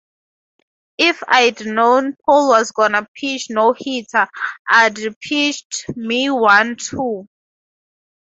If 0.97 1.21
I'da 1.27 1.71
known 1.71 2.15
Paul 2.25 2.49
was 2.49 2.71
gonna 2.71 3.07
pitch 3.15 3.51
a 3.51 3.53
no-hitter, 3.53 4.27
I'da 4.67 5.13
pitched 5.21 5.89
me 5.95 6.31
one 6.31 6.75
too. 6.77 7.27